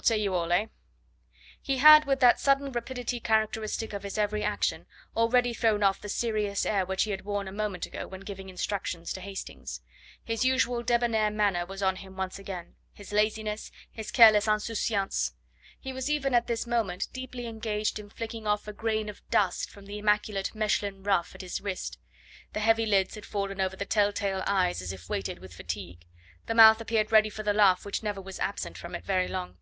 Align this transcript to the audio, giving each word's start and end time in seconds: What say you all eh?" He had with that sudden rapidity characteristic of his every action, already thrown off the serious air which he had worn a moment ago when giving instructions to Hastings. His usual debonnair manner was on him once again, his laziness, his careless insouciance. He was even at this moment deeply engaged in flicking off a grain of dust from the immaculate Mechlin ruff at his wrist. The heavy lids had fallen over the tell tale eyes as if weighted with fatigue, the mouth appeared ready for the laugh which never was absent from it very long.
What 0.00 0.06
say 0.06 0.16
you 0.16 0.34
all 0.34 0.50
eh?" 0.50 0.66
He 1.60 1.76
had 1.76 2.06
with 2.06 2.20
that 2.20 2.40
sudden 2.40 2.72
rapidity 2.72 3.20
characteristic 3.20 3.92
of 3.92 4.02
his 4.02 4.16
every 4.16 4.42
action, 4.42 4.86
already 5.14 5.52
thrown 5.52 5.82
off 5.82 6.00
the 6.00 6.08
serious 6.08 6.64
air 6.64 6.86
which 6.86 7.02
he 7.02 7.10
had 7.10 7.26
worn 7.26 7.46
a 7.46 7.52
moment 7.52 7.84
ago 7.84 8.06
when 8.06 8.20
giving 8.22 8.48
instructions 8.48 9.12
to 9.12 9.20
Hastings. 9.20 9.82
His 10.24 10.42
usual 10.42 10.82
debonnair 10.82 11.30
manner 11.30 11.66
was 11.66 11.82
on 11.82 11.96
him 11.96 12.16
once 12.16 12.38
again, 12.38 12.76
his 12.94 13.12
laziness, 13.12 13.70
his 13.90 14.10
careless 14.10 14.46
insouciance. 14.48 15.34
He 15.78 15.92
was 15.92 16.08
even 16.08 16.32
at 16.34 16.46
this 16.46 16.66
moment 16.66 17.08
deeply 17.12 17.46
engaged 17.46 17.98
in 17.98 18.08
flicking 18.08 18.46
off 18.46 18.66
a 18.66 18.72
grain 18.72 19.10
of 19.10 19.28
dust 19.28 19.68
from 19.68 19.84
the 19.84 19.98
immaculate 19.98 20.54
Mechlin 20.54 21.02
ruff 21.02 21.34
at 21.34 21.42
his 21.42 21.60
wrist. 21.60 21.98
The 22.54 22.60
heavy 22.60 22.86
lids 22.86 23.16
had 23.16 23.26
fallen 23.26 23.60
over 23.60 23.76
the 23.76 23.84
tell 23.84 24.14
tale 24.14 24.42
eyes 24.46 24.80
as 24.80 24.94
if 24.94 25.10
weighted 25.10 25.40
with 25.40 25.52
fatigue, 25.52 26.06
the 26.46 26.54
mouth 26.54 26.80
appeared 26.80 27.12
ready 27.12 27.28
for 27.28 27.42
the 27.42 27.52
laugh 27.52 27.84
which 27.84 28.02
never 28.02 28.20
was 28.22 28.38
absent 28.40 28.78
from 28.78 28.94
it 28.94 29.04
very 29.04 29.28
long. 29.28 29.58